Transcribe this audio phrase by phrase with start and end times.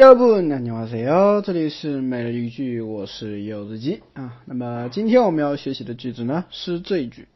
[0.00, 7.28] 여러분안녕하세요这里是每日一句我是柚子鸡啊那么今天我们要学习的句子呢是这一句